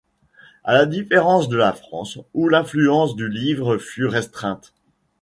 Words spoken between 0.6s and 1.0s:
À la